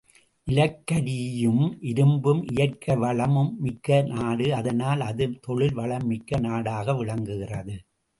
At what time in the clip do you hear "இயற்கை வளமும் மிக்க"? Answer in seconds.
2.51-3.99